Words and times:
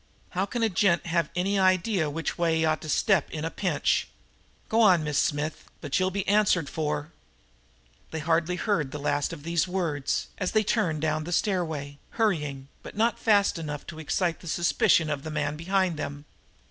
How 0.31 0.47
can 0.47 0.63
a 0.63 0.67
gent 0.69 1.05
have 1.05 1.29
any 1.35 1.59
idea 1.59 2.09
which 2.09 2.35
way 2.35 2.57
he 2.57 2.65
ought 2.65 2.81
to 2.81 2.89
step 2.89 3.29
in 3.29 3.45
a 3.45 3.51
pinch? 3.51 4.07
Go 4.67 4.81
on, 4.81 5.03
Miss 5.03 5.19
Smith, 5.19 5.69
but 5.79 5.99
you'll 5.99 6.09
be 6.09 6.27
answered 6.27 6.69
for!" 6.71 7.11
They 8.09 8.17
hardly 8.17 8.55
heard 8.55 8.89
the 8.89 8.97
last 8.97 9.31
of 9.31 9.43
these 9.43 9.67
words, 9.67 10.29
as 10.39 10.53
they 10.53 10.63
turned 10.63 11.03
down 11.03 11.25
the 11.25 11.31
stairway, 11.31 11.99
hurrying, 12.17 12.67
but 12.81 12.97
not 12.97 13.19
fast 13.19 13.59
enough 13.59 13.85
to 13.85 13.99
excite 13.99 14.39
the 14.39 14.47
suspicion 14.47 15.07
of 15.07 15.21
the 15.21 15.29
man 15.29 15.55
behind 15.55 15.97
them. 15.97 16.25